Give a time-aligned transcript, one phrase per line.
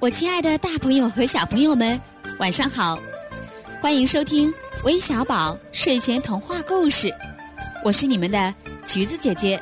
[0.00, 2.00] 我亲爱的大朋友和小朋友们，
[2.38, 2.96] 晚上好！
[3.80, 7.12] 欢迎收听微小宝睡前童话故事，
[7.84, 9.60] 我是你们的橘子姐姐。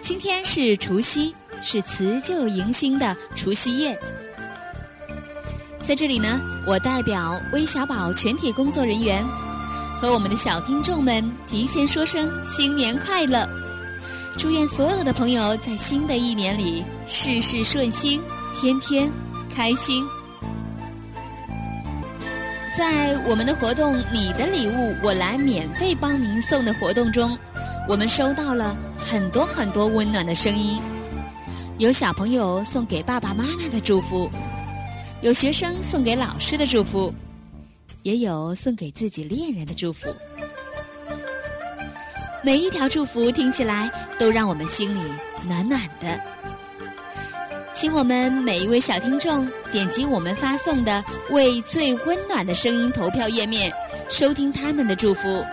[0.00, 4.00] 今天是除夕，是辞旧迎新的除夕夜。
[5.82, 9.22] 在这里呢，我代表微小宝全体工作人员，
[10.00, 13.46] 和我们的小听众们提前说声新年快乐！
[14.38, 18.22] 祝愿所有的朋友在新的一年里事事顺心。
[18.54, 19.10] 天天
[19.54, 20.04] 开心，
[22.76, 27.36] 在我们的活动“你的礼物我来免费帮您送”的活动中，
[27.88, 30.80] 我们收到了很多很多温暖的声音。
[31.78, 34.28] 有小朋友送给爸爸妈妈的祝福，
[35.22, 37.14] 有学生送给老师的祝福，
[38.02, 40.08] 也有送给自己恋人的祝福。
[42.42, 45.00] 每一条祝福听起来都让我们心里
[45.46, 46.20] 暖暖的。
[47.80, 53.72] 请我们每一位小听众点击我们发送的“为最温暖的声音”投票页面，
[54.08, 55.46] 收听他们的祝福，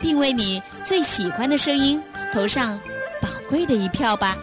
[0.00, 2.02] 并为你最喜欢的声音
[2.32, 2.76] 投上
[3.22, 4.36] 宝贵的一票吧。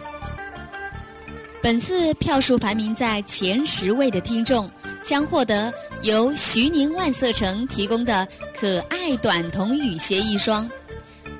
[1.60, 4.70] 本次票数排名在前十位的听众
[5.02, 8.26] 将获得由徐宁万色城提供的
[8.58, 10.66] 可爱短筒雨鞋一双，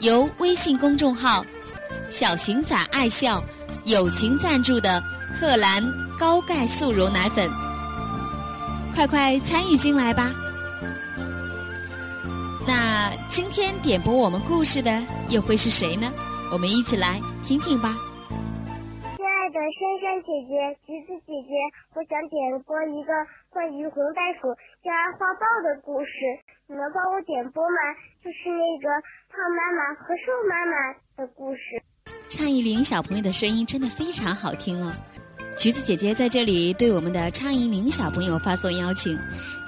[0.00, 1.42] 由微信公众号
[2.12, 3.42] “小型仔爱笑”
[3.86, 5.02] 友情赞助的。
[5.42, 5.82] 贺兰
[6.16, 7.50] 高钙速溶奶粉，
[8.94, 10.30] 快快参与进来吧！
[12.64, 14.88] 那今天点播我们故事的
[15.28, 16.06] 又会是谁呢？
[16.52, 17.90] 我们一起来听听吧。
[19.18, 21.58] 亲爱的珊珊姐姐、橘子姐姐，
[21.98, 23.10] 我想点播一个
[23.50, 24.46] 关于红袋鼠
[24.78, 27.78] 叫爱画报的故事，你能帮我点播吗？
[28.22, 28.86] 就是那个
[29.26, 31.82] 胖妈妈和瘦妈妈的故事。
[32.30, 34.94] 畅一林小朋友的声音真的非常好听哦。
[35.56, 39.16] 橘子姐姐在这里对我们的畅一林小朋友发送邀请，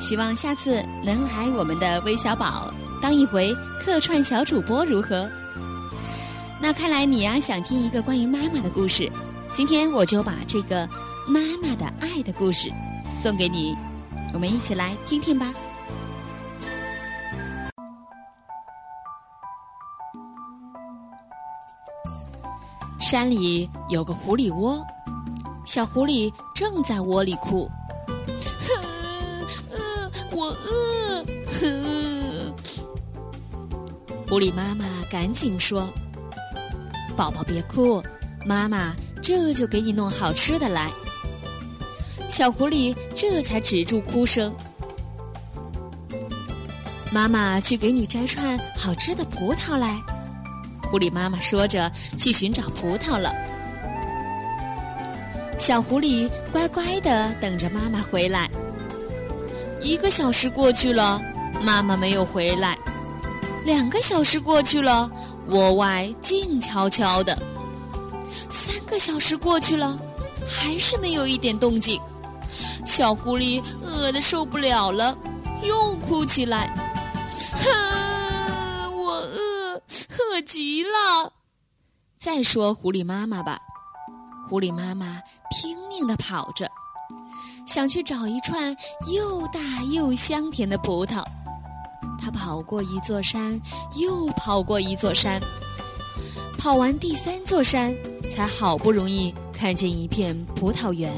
[0.00, 5.28] 希望下次能来我们的微小宝当一回客串小主播，如何？
[6.60, 9.10] 那看来你呀想听一个关于妈妈的故事，
[9.52, 10.88] 今天我就把这个
[11.28, 12.72] 妈妈的爱的故事
[13.22, 13.76] 送给你，
[14.32, 15.54] 我们一起来听听吧。
[22.98, 24.84] 山里有个狐狸窝。
[25.64, 27.70] 小狐狸正在窝里哭，
[29.70, 31.24] 呃，我饿。
[34.28, 35.88] 狐狸妈妈赶紧说
[37.16, 38.02] ：“宝宝别哭，
[38.44, 40.90] 妈妈这就给你弄好吃的来。”
[42.28, 44.54] 小狐狸这才止住哭声。
[47.12, 50.02] 妈妈去给你摘串好吃的葡萄来。
[50.90, 53.32] 狐狸妈妈说着去寻找葡萄了。
[55.58, 58.50] 小狐狸乖乖的等着妈妈回来。
[59.80, 61.20] 一个小时过去了，
[61.62, 62.78] 妈妈没有回来。
[63.64, 65.10] 两个小时过去了，
[65.48, 67.36] 窝外静悄悄的。
[68.50, 69.98] 三个小时过去了，
[70.46, 72.00] 还是没有一点动静。
[72.84, 75.16] 小狐狸饿得受不了了，
[75.62, 76.66] 又哭起来
[77.64, 79.82] ：“哼，我饿，
[80.18, 81.32] 饿极了。”
[82.18, 83.58] 再说狐狸妈妈吧。
[84.48, 86.70] 狐狸妈妈拼命地跑着，
[87.66, 88.76] 想去找一串
[89.12, 89.60] 又大
[89.92, 91.24] 又香甜的葡萄。
[92.20, 93.60] 它跑过一座山，
[93.96, 95.40] 又跑过一座山，
[96.58, 97.94] 跑完第三座山，
[98.30, 101.10] 才好不容易看见一片葡萄园。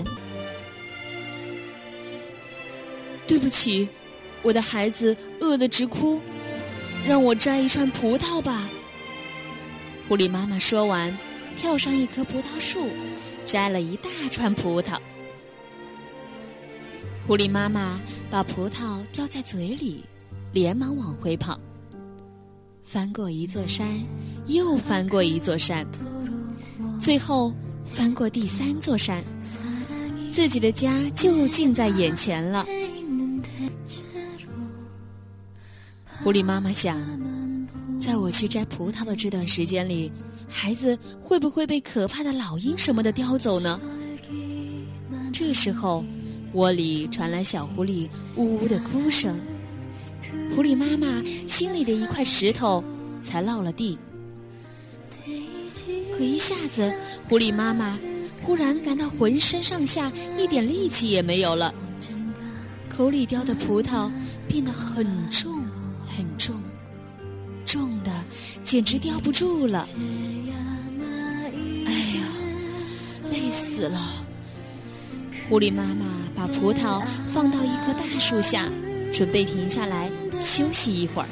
[3.26, 3.88] 对不起，
[4.42, 6.20] 我的孩子饿得直哭，
[7.06, 8.68] 让我摘一串葡萄吧。
[10.08, 11.16] 狐狸妈妈说完。
[11.56, 12.86] 跳上一棵葡萄树，
[13.44, 14.98] 摘了一大串葡萄。
[17.26, 18.00] 狐狸妈妈
[18.30, 20.04] 把葡萄叼在嘴里，
[20.52, 21.58] 连忙往回跑。
[22.84, 23.88] 翻过一座山，
[24.46, 25.84] 又翻过一座山，
[27.00, 27.52] 最后
[27.86, 29.24] 翻过第三座山，
[30.30, 32.64] 自己的家就近在眼前了。
[36.22, 37.00] 狐狸妈妈想，
[37.98, 40.12] 在我去摘葡萄的这段时间里。
[40.48, 43.80] 孩子会不会被可怕的老鹰什么的叼走呢？
[45.32, 46.04] 这时候，
[46.52, 49.38] 窝里传来小狐狸呜呜的哭声，
[50.54, 52.82] 狐狸妈妈心里的一块石头
[53.22, 53.98] 才落了地。
[56.12, 56.90] 可一下子，
[57.28, 57.98] 狐狸妈妈
[58.42, 61.74] 忽然感到浑身上下一点力气也没有了，
[62.88, 64.10] 口里叼的葡萄
[64.48, 65.62] 变得很重
[66.06, 66.54] 很重，
[68.66, 69.86] 简直叼不住了。
[71.86, 72.26] 哎呀
[73.30, 74.00] 累死了！
[75.48, 76.04] 狐狸妈妈
[76.34, 78.68] 把葡萄放到一棵大树下，
[79.12, 80.10] 准备停下来
[80.40, 81.28] 休息一会儿。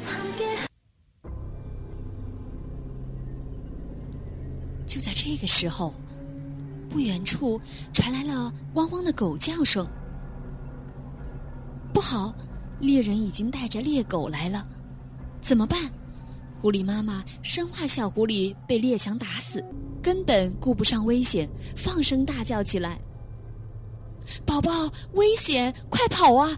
[4.87, 5.93] 就在这个时候，
[6.89, 7.59] 不远处
[7.91, 9.85] 传来了汪汪的狗叫声。
[11.93, 12.33] 不好，
[12.79, 14.65] 猎人已经带着猎狗来了，
[15.41, 15.77] 怎么办？
[16.65, 19.63] 狐狸妈妈生怕小狐狸被猎枪打死，
[20.01, 22.99] 根本顾不上危险，放声大叫起来
[24.47, 24.71] ：“宝宝，
[25.13, 25.71] 危险！
[25.91, 26.57] 快跑啊！”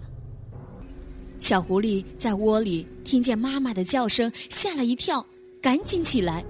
[1.38, 5.26] 小狐狸在窝里听见妈妈的叫声，吓了一跳，
[5.62, 6.42] 赶紧起来，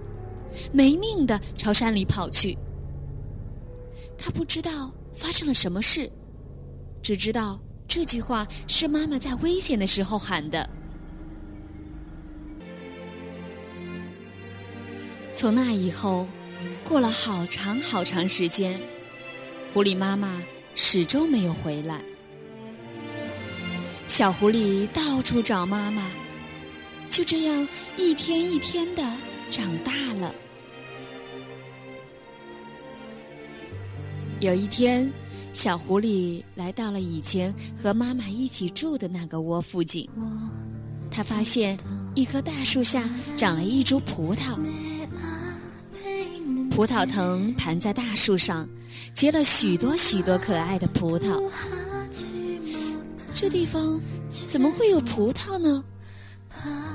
[0.72, 2.56] 没命的朝山里跑去。
[4.20, 6.08] 他不知道发生了什么事，
[7.02, 10.77] 只知道这句话是妈妈在危险的时候喊的。
[15.38, 16.28] 从那以后，
[16.84, 18.76] 过了好长好长时间，
[19.72, 20.42] 狐狸妈妈
[20.74, 22.02] 始终没有回来。
[24.08, 26.10] 小狐狸到处找妈妈，
[27.08, 27.68] 就这样
[27.98, 29.04] 一天一天的
[29.52, 30.34] 长大了。
[34.40, 35.08] 有一天，
[35.54, 40.10] 小狐狸来到了以前和妈妈一起住的那个窝附近，
[41.12, 41.78] 它发现
[42.16, 43.08] 一棵大树下
[43.38, 44.58] 长了一株葡萄。
[46.78, 48.70] 葡萄藤盘在大树上，
[49.12, 51.42] 结了许多许多可爱的葡萄。
[53.34, 54.00] 这地方
[54.48, 55.84] 怎么会有葡萄呢？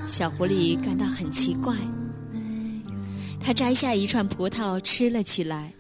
[0.06, 1.75] 小狐狸感到很奇怪。
[3.40, 5.73] 它摘下一串葡萄吃了起来。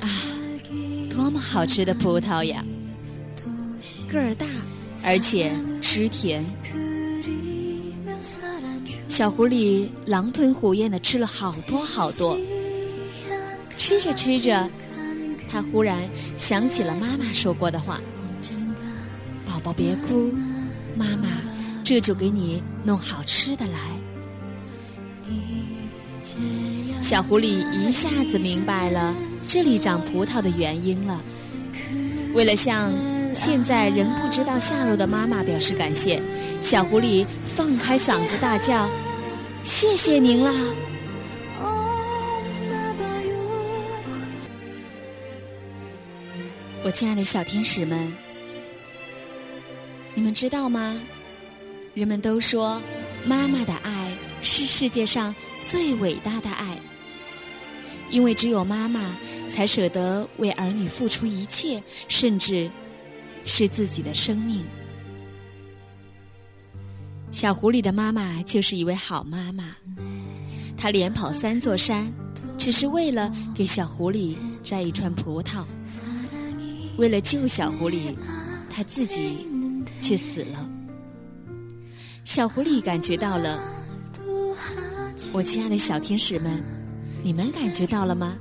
[0.00, 0.08] 啊，
[1.08, 2.64] 多么好吃的葡萄呀！
[4.08, 4.48] 个儿大，
[5.04, 6.44] 而且汁甜。
[9.08, 12.36] 小狐狸狼吞虎咽的吃了好多好多。
[13.76, 14.70] 吃着吃着，
[15.48, 15.98] 他忽然
[16.36, 18.00] 想起了妈妈说过的话
[19.44, 20.32] ：“宝宝别哭，
[20.96, 21.28] 妈妈
[21.82, 23.78] 这就给你弄好吃的来。”
[27.00, 29.14] 小狐狸一下子明白了
[29.46, 31.20] 这里长葡萄的原因了。
[32.32, 32.90] 为了向
[33.34, 36.22] 现在仍不知道下落的妈妈表示感谢，
[36.60, 38.88] 小狐狸放开嗓子大叫
[39.62, 40.50] ：“谢谢您啦！”
[46.84, 48.12] 我亲爱的小天使们，
[50.14, 51.00] 你们知道吗？
[51.94, 52.78] 人们都说，
[53.24, 56.78] 妈妈的爱是世界上最伟大的爱，
[58.10, 59.16] 因为只有妈妈
[59.48, 62.70] 才舍得为儿女付出一切，甚至
[63.46, 64.62] 是自己的生命。
[67.32, 69.74] 小狐狸的妈妈就是一位好妈妈，
[70.76, 72.12] 她连跑三座山，
[72.58, 75.64] 只是为了给小狐狸摘一串葡萄。
[76.96, 78.14] 为了救小狐狸，
[78.70, 79.46] 他自己
[79.98, 80.70] 却死了。
[82.24, 83.60] 小狐狸感觉到了，
[85.32, 86.62] 我亲爱的小天使们，
[87.22, 88.36] 你们感觉到了吗？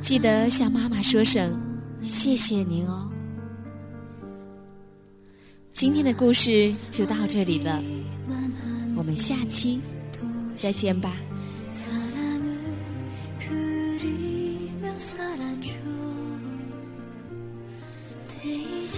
[0.00, 1.56] 记得向妈妈说声
[2.02, 3.08] 谢谢您哦。
[5.70, 7.82] 今天的故事就到这里了，
[8.96, 9.80] 我们下期
[10.58, 11.14] 再见吧。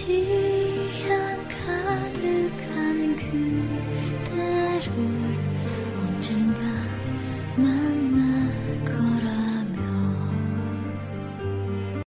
[0.05, 0.44] 心。